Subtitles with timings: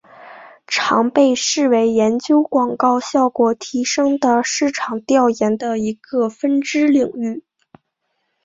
[0.65, 7.43] 常被视为研究广告效果提升的市场调研的一个分支领域。